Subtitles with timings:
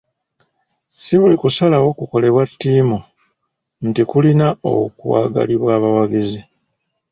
[1.01, 2.97] Si buli kusalawo kukolebwa ttiimu
[3.87, 6.41] nti kulina okwagalibwa abawagizi.